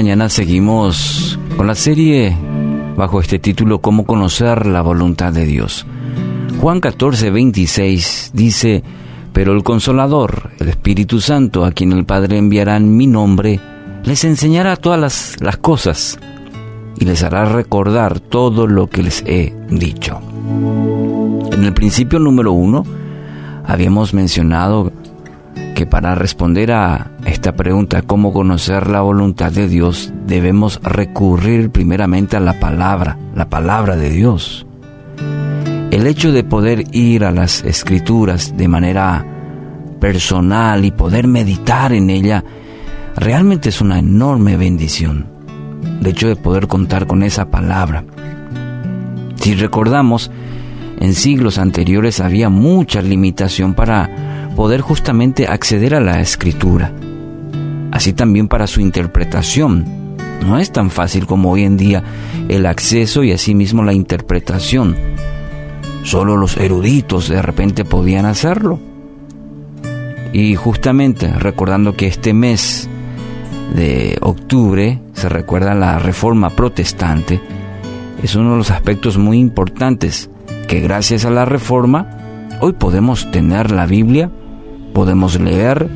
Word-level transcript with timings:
Mañana 0.00 0.30
seguimos 0.30 1.38
con 1.58 1.66
la 1.66 1.74
serie 1.74 2.34
bajo 2.96 3.20
este 3.20 3.38
título 3.38 3.82
Cómo 3.82 4.06
conocer 4.06 4.64
la 4.64 4.80
voluntad 4.80 5.30
de 5.30 5.44
Dios. 5.44 5.84
Juan 6.58 6.80
14, 6.80 7.30
26 7.30 8.30
dice, 8.32 8.82
Pero 9.34 9.52
el 9.52 9.62
consolador, 9.62 10.52
el 10.58 10.70
Espíritu 10.70 11.20
Santo, 11.20 11.66
a 11.66 11.72
quien 11.72 11.92
el 11.92 12.06
Padre 12.06 12.38
enviará 12.38 12.78
en 12.78 12.96
mi 12.96 13.06
nombre, 13.06 13.60
les 14.02 14.24
enseñará 14.24 14.76
todas 14.76 14.98
las, 14.98 15.36
las 15.42 15.58
cosas 15.58 16.18
y 16.98 17.04
les 17.04 17.22
hará 17.22 17.44
recordar 17.44 18.20
todo 18.20 18.66
lo 18.66 18.88
que 18.88 19.02
les 19.02 19.22
he 19.26 19.54
dicho. 19.68 20.18
En 21.52 21.62
el 21.62 21.74
principio 21.74 22.18
número 22.18 22.52
uno, 22.52 22.86
habíamos 23.66 24.14
mencionado 24.14 24.92
que 25.80 25.86
para 25.86 26.14
responder 26.14 26.72
a 26.72 27.12
esta 27.24 27.56
pregunta, 27.56 28.02
cómo 28.02 28.34
conocer 28.34 28.86
la 28.88 29.00
voluntad 29.00 29.50
de 29.50 29.66
Dios, 29.66 30.12
debemos 30.26 30.78
recurrir 30.82 31.70
primeramente 31.70 32.36
a 32.36 32.40
la 32.40 32.60
palabra, 32.60 33.16
la 33.34 33.48
palabra 33.48 33.96
de 33.96 34.10
Dios. 34.10 34.66
El 35.90 36.06
hecho 36.06 36.32
de 36.32 36.44
poder 36.44 36.84
ir 36.92 37.24
a 37.24 37.32
las 37.32 37.64
escrituras 37.64 38.54
de 38.58 38.68
manera 38.68 39.24
personal 39.98 40.84
y 40.84 40.90
poder 40.90 41.26
meditar 41.26 41.94
en 41.94 42.10
ella, 42.10 42.44
realmente 43.16 43.70
es 43.70 43.80
una 43.80 44.00
enorme 44.00 44.58
bendición. 44.58 45.28
El 46.02 46.08
hecho 46.08 46.28
de 46.28 46.36
poder 46.36 46.66
contar 46.66 47.06
con 47.06 47.22
esa 47.22 47.50
palabra. 47.50 48.04
Si 49.36 49.54
recordamos, 49.54 50.30
en 51.00 51.14
siglos 51.14 51.56
anteriores 51.56 52.20
había 52.20 52.50
mucha 52.50 53.00
limitación 53.00 53.72
para 53.72 54.29
poder 54.60 54.82
justamente 54.82 55.46
acceder 55.46 55.94
a 55.94 56.00
la 56.00 56.20
escritura, 56.20 56.92
así 57.92 58.12
también 58.12 58.46
para 58.46 58.66
su 58.66 58.82
interpretación. 58.82 59.86
No 60.46 60.58
es 60.58 60.70
tan 60.70 60.90
fácil 60.90 61.24
como 61.24 61.50
hoy 61.50 61.62
en 61.62 61.78
día 61.78 62.04
el 62.46 62.66
acceso 62.66 63.24
y 63.24 63.32
asimismo 63.32 63.82
la 63.82 63.94
interpretación. 63.94 64.98
Solo 66.02 66.36
los 66.36 66.58
eruditos 66.58 67.30
de 67.30 67.40
repente 67.40 67.86
podían 67.86 68.26
hacerlo. 68.26 68.78
Y 70.34 70.56
justamente 70.56 71.32
recordando 71.32 71.96
que 71.96 72.08
este 72.08 72.34
mes 72.34 72.86
de 73.74 74.18
octubre 74.20 75.00
se 75.14 75.30
recuerda 75.30 75.74
la 75.74 75.98
reforma 75.98 76.50
protestante, 76.50 77.40
es 78.22 78.34
uno 78.34 78.50
de 78.50 78.58
los 78.58 78.70
aspectos 78.70 79.16
muy 79.16 79.38
importantes 79.38 80.28
que 80.68 80.80
gracias 80.80 81.24
a 81.24 81.30
la 81.30 81.46
reforma 81.46 82.10
hoy 82.60 82.74
podemos 82.74 83.30
tener 83.30 83.70
la 83.70 83.86
Biblia 83.86 84.30
podemos 84.92 85.40
leer, 85.40 85.88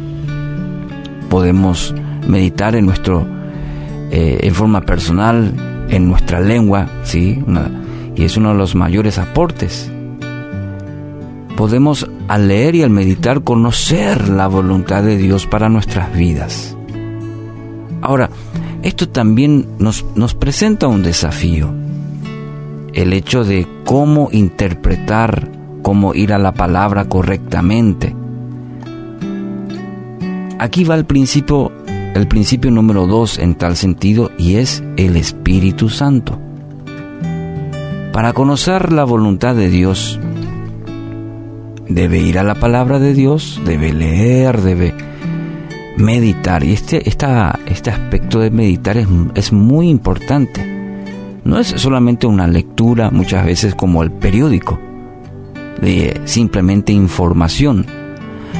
podemos 1.29 1.95
meditar 2.27 2.77
en 2.77 2.87
nuestro, 2.87 3.27
eh, 4.11 4.39
en 4.43 4.55
forma 4.55 4.83
personal, 4.83 5.53
en 5.89 6.09
nuestra 6.09 6.41
lengua, 6.41 6.89
¿sí? 7.05 7.43
y 8.17 8.25
es 8.25 8.37
uno 8.37 8.53
de 8.53 8.59
los 8.59 8.75
mayores 8.75 9.19
aportes. 9.19 9.91
Podemos 11.57 12.09
al 12.29 12.49
leer 12.49 12.75
y 12.75 12.83
al 12.83 12.91
meditar 12.91 13.43
conocer 13.43 14.29
la 14.29 14.49
voluntad 14.49 15.03
de 15.03 15.17
Dios 15.17 15.47
para 15.47 15.69
nuestras 15.69 16.13
vidas. 16.15 16.77
Ahora, 18.01 18.29
esto 18.83 19.09
también 19.09 19.67
nos, 19.79 20.05
nos 20.15 20.35
presenta 20.35 20.89
un 20.89 21.03
desafío, 21.03 21.73
el 22.93 23.13
hecho 23.13 23.45
de 23.45 23.67
cómo 23.85 24.29
interpretar, 24.31 25.51
cómo 25.83 26.15
ir 26.15 26.33
a 26.33 26.39
la 26.39 26.53
palabra 26.53 27.09
correctamente 27.09 28.15
Aquí 30.65 30.83
va 30.83 30.95
el 30.95 31.05
principio, 31.05 31.71
el 32.15 32.27
principio 32.27 32.71
número 32.71 33.07
dos 33.07 33.39
en 33.39 33.55
tal 33.55 33.77
sentido 33.77 34.31
y 34.39 34.55
es 34.55 34.83
el 34.97 35.15
Espíritu 35.15 35.91
Santo. 35.91 36.41
Para 38.15 38.33
conocer 38.33 38.91
la 38.91 39.05
voluntad 39.05 39.55
de 39.55 39.69
Dios, 39.69 40.19
debe 41.87 42.19
ir 42.19 42.39
a 42.39 42.45
la 42.45 42.55
palabra 42.55 42.99
de 42.99 43.13
Dios, 43.13 43.61
debe 43.67 43.93
leer, 43.93 44.63
debe 44.63 44.95
meditar. 45.99 46.65
Y 46.65 46.73
este, 46.73 47.11
este 47.11 47.91
aspecto 47.91 48.41
de 48.41 48.51
meditar 48.51 48.97
es, 48.97 49.07
es 49.35 49.53
muy 49.53 49.91
importante. 49.91 50.67
No 51.45 51.59
es 51.59 51.67
solamente 51.77 52.27
una 52.27 52.47
lectura, 52.47 53.11
muchas 53.11 53.45
veces 53.45 53.75
como 53.75 54.03
el 54.03 54.11
periódico, 54.11 54.81
de 55.83 56.23
simplemente 56.25 56.91
información. 56.91 57.85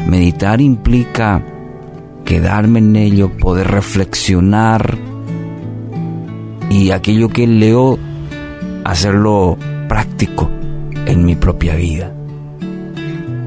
Meditar 0.07 0.61
implica 0.61 1.43
quedarme 2.25 2.79
en 2.81 2.97
ello, 2.97 3.31
poder 3.37 3.69
reflexionar 3.69 4.97
y 6.71 6.91
aquello 6.91 7.29
que 7.29 7.47
leo, 7.47 7.99
hacerlo 8.85 9.57
práctico 9.89 10.51
en 11.07 11.25
mi 11.25 11.37
propia 11.37 11.77
vida. 11.77 12.13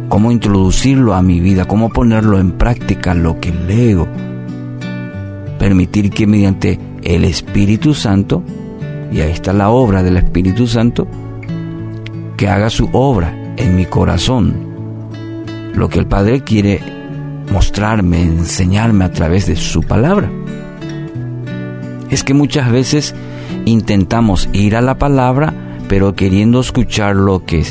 Cómo 0.09 0.31
introducirlo 0.31 1.13
a 1.13 1.21
mi 1.21 1.39
vida, 1.39 1.65
cómo 1.65 1.89
ponerlo 1.89 2.39
en 2.39 2.51
práctica 2.53 3.13
lo 3.13 3.39
que 3.39 3.51
leo. 3.51 4.07
Permitir 5.59 6.09
que 6.11 6.27
mediante 6.27 6.79
el 7.03 7.25
Espíritu 7.25 7.93
Santo, 7.93 8.43
y 9.11 9.19
ahí 9.19 9.31
está 9.31 9.51
la 9.51 9.69
obra 9.69 10.03
del 10.03 10.17
Espíritu 10.17 10.67
Santo, 10.67 11.07
que 12.37 12.47
haga 12.47 12.69
su 12.69 12.89
obra 12.93 13.53
en 13.57 13.75
mi 13.75 13.85
corazón. 13.85 14.55
Lo 15.73 15.89
que 15.89 15.99
el 15.99 16.07
Padre 16.07 16.41
quiere 16.41 16.96
mostrarme, 17.51 18.21
enseñarme 18.21 19.05
a 19.05 19.11
través 19.11 19.45
de 19.47 19.55
su 19.55 19.81
palabra. 19.81 20.29
Es 22.09 22.23
que 22.23 22.33
muchas 22.33 22.71
veces 22.71 23.15
intentamos 23.65 24.49
ir 24.53 24.75
a 24.75 24.81
la 24.81 24.97
palabra, 24.97 25.53
pero 25.87 26.15
queriendo 26.15 26.59
escuchar 26.59 27.15
lo 27.15 27.45
que 27.45 27.65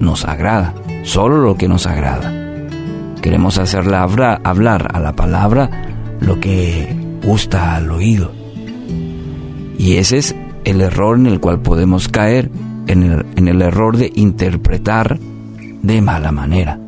nos 0.00 0.24
agrada, 0.24 0.74
solo 1.02 1.38
lo 1.38 1.56
que 1.56 1.68
nos 1.68 1.86
agrada. 1.86 2.32
Queremos 3.20 3.58
hacerla 3.58 4.02
hablar 4.02 4.88
a 4.92 5.00
la 5.00 5.12
palabra 5.12 5.70
lo 6.20 6.40
que 6.40 6.94
gusta 7.24 7.76
al 7.76 7.90
oído. 7.90 8.32
Y 9.78 9.96
ese 9.96 10.18
es 10.18 10.36
el 10.64 10.80
error 10.80 11.18
en 11.18 11.26
el 11.26 11.40
cual 11.40 11.60
podemos 11.60 12.08
caer, 12.08 12.50
en 12.86 13.02
el, 13.02 13.26
en 13.36 13.48
el 13.48 13.62
error 13.62 13.96
de 13.96 14.12
interpretar 14.14 15.18
de 15.82 16.00
mala 16.00 16.32
manera. 16.32 16.78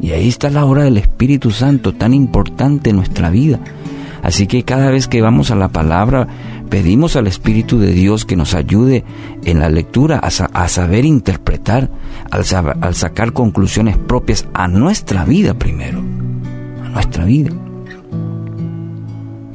Y 0.00 0.10
ahí 0.10 0.28
está 0.28 0.50
la 0.50 0.64
obra 0.64 0.84
del 0.84 0.98
Espíritu 0.98 1.50
Santo, 1.50 1.94
tan 1.94 2.12
importante 2.12 2.90
en 2.90 2.96
nuestra 2.96 3.30
vida. 3.30 3.60
Así 4.22 4.46
que 4.46 4.64
cada 4.64 4.90
vez 4.90 5.08
que 5.08 5.22
vamos 5.22 5.50
a 5.50 5.56
la 5.56 5.68
palabra, 5.68 6.26
pedimos 6.68 7.16
al 7.16 7.26
Espíritu 7.26 7.78
de 7.78 7.92
Dios 7.92 8.24
que 8.24 8.36
nos 8.36 8.54
ayude 8.54 9.04
en 9.44 9.60
la 9.60 9.68
lectura 9.68 10.18
a, 10.18 10.68
saber 10.68 11.04
interpretar, 11.04 11.90
al, 12.30 12.44
sacar 12.94 13.32
conclusiones 13.32 13.96
propias 13.96 14.46
a 14.52 14.68
nuestra 14.68 15.24
vida 15.24 15.54
primero, 15.54 16.02
a 16.84 16.88
nuestra 16.88 17.24
vida. 17.24 17.50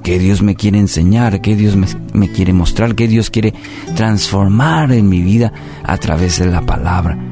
¿Qué 0.03 0.17
Dios 0.17 0.41
me 0.41 0.55
quiere 0.55 0.79
enseñar? 0.79 1.41
¿Qué 1.41 1.55
Dios 1.55 1.75
me, 1.75 1.87
me 2.13 2.31
quiere 2.31 2.53
mostrar? 2.53 2.95
¿Qué 2.95 3.07
Dios 3.07 3.29
quiere 3.29 3.53
transformar 3.95 4.91
en 4.93 5.07
mi 5.07 5.21
vida 5.21 5.53
a 5.83 5.97
través 5.97 6.39
de 6.39 6.47
la 6.47 6.61
palabra? 6.61 7.30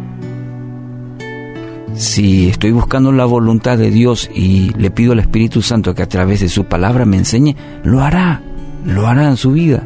Si 1.99 2.47
estoy 2.47 2.71
buscando 2.71 3.11
la 3.11 3.25
voluntad 3.25 3.77
de 3.77 3.91
Dios 3.91 4.29
y 4.33 4.69
le 4.77 4.89
pido 4.89 5.11
al 5.11 5.19
Espíritu 5.19 5.61
Santo 5.61 5.93
que 5.93 6.03
a 6.03 6.07
través 6.07 6.39
de 6.39 6.47
su 6.47 6.63
palabra 6.63 7.03
me 7.03 7.17
enseñe, 7.17 7.57
lo 7.83 8.01
hará, 8.01 8.41
lo 8.85 9.05
hará 9.05 9.27
en 9.27 9.35
su 9.35 9.51
vida. 9.51 9.85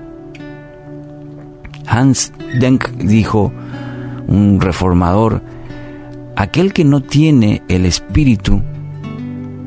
Hans 1.88 2.32
Denk 2.60 2.88
dijo, 3.00 3.52
un 4.28 4.62
reformador, 4.62 5.42
aquel 6.36 6.72
que 6.72 6.86
no 6.86 7.02
tiene 7.02 7.64
el 7.68 7.84
Espíritu 7.88 8.62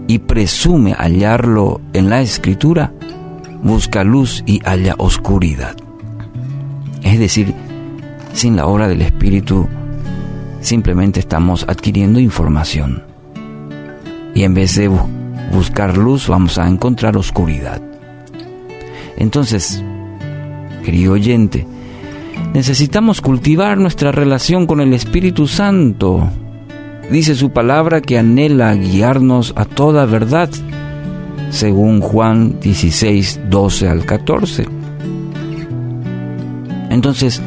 y 0.06 0.20
presume 0.20 0.92
hallarlo 0.92 1.80
en 1.94 2.08
la 2.08 2.20
Escritura, 2.20 2.92
busca 3.64 4.04
luz 4.04 4.44
y 4.46 4.60
halla 4.60 4.94
oscuridad. 4.98 5.74
Es 7.02 7.18
decir, 7.18 7.52
sin 8.34 8.54
la 8.54 8.66
obra 8.66 8.86
del 8.86 9.02
Espíritu, 9.02 9.68
simplemente 10.66 11.20
estamos 11.20 11.64
adquiriendo 11.68 12.18
información. 12.18 13.04
Y 14.34 14.42
en 14.42 14.52
vez 14.52 14.74
de 14.74 14.90
buscar 15.52 15.96
luz, 15.96 16.28
vamos 16.28 16.58
a 16.58 16.68
encontrar 16.68 17.16
oscuridad. 17.16 17.80
Entonces, 19.16 19.82
querido 20.84 21.12
oyente, 21.12 21.66
necesitamos 22.52 23.20
cultivar 23.20 23.78
nuestra 23.78 24.10
relación 24.10 24.66
con 24.66 24.80
el 24.80 24.92
Espíritu 24.92 25.46
Santo. 25.46 26.28
Dice 27.10 27.36
su 27.36 27.50
palabra 27.50 28.02
que 28.02 28.18
anhela 28.18 28.74
guiarnos 28.74 29.52
a 29.56 29.64
toda 29.64 30.04
verdad, 30.04 30.50
según 31.50 32.00
Juan 32.00 32.58
16, 32.60 33.40
12 33.48 33.88
al 33.88 34.04
14. 34.04 34.66
Entonces, 36.90 37.40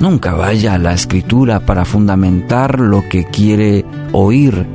Nunca 0.00 0.34
vaya 0.34 0.74
a 0.74 0.78
la 0.78 0.92
escritura 0.92 1.60
para 1.60 1.86
fundamentar 1.86 2.80
lo 2.80 3.08
que 3.08 3.24
quiere 3.24 3.84
oír, 4.12 4.66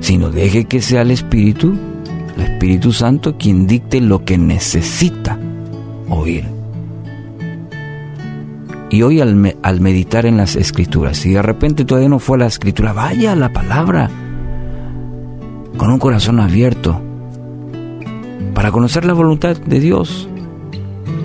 sino 0.00 0.30
deje 0.30 0.64
que 0.64 0.82
sea 0.82 1.02
el 1.02 1.12
Espíritu, 1.12 1.74
el 2.36 2.42
Espíritu 2.42 2.92
Santo, 2.92 3.36
quien 3.38 3.68
dicte 3.68 4.00
lo 4.00 4.24
que 4.24 4.36
necesita 4.36 5.38
oír. 6.08 6.44
Y 8.90 9.02
hoy 9.02 9.20
al, 9.20 9.36
meditar 9.80 10.26
en 10.26 10.36
las 10.36 10.56
escrituras, 10.56 11.18
si 11.18 11.30
de 11.30 11.42
repente 11.42 11.84
todavía 11.84 12.08
no 12.08 12.18
fue 12.18 12.38
la 12.38 12.46
escritura, 12.46 12.92
vaya 12.92 13.32
a 13.32 13.36
la 13.36 13.52
palabra 13.52 14.10
con 15.76 15.88
un 15.88 16.00
corazón 16.00 16.40
abierto 16.40 17.00
para 18.54 18.72
conocer 18.72 19.04
la 19.04 19.12
voluntad 19.12 19.56
de 19.56 19.78
Dios 19.78 20.28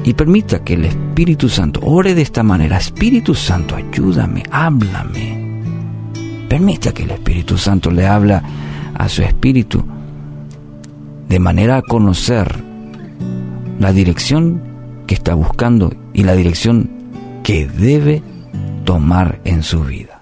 y 0.06 0.13
permita 0.13 0.63
que 0.63 0.75
el 0.75 0.86
Espíritu 0.86 1.50
Santo 1.50 1.80
ore 1.84 2.13
de 2.13 2.22
esta 2.22 2.44
manera. 2.44 2.78
Espíritu 2.78 3.34
Santo, 3.34 3.75
ayúdame, 3.75 4.44
háblame. 4.52 5.63
Permita 6.48 6.94
que 6.94 7.04
el 7.04 7.12
Espíritu 7.12 7.57
Santo 7.57 7.90
le 7.90 8.06
habla 8.06 8.44
a 8.94 9.10
su 9.10 9.24
espíritu 9.24 9.84
de 11.28 11.40
manera 11.40 11.78
a 11.78 11.81
conocer 11.81 12.63
la 13.80 13.92
dirección 13.92 14.62
que 15.07 15.16
está 15.16 15.34
buscando 15.34 15.92
y 16.13 16.22
la 16.22 16.36
dirección 16.36 16.90
que 17.44 17.68
debe 17.68 18.22
tomar 18.86 19.42
en 19.44 19.63
su 19.63 19.84
vida. 19.84 20.14